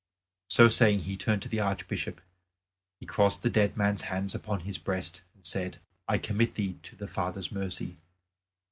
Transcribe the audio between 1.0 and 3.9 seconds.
he turned to the Archbishop; he crossed the dead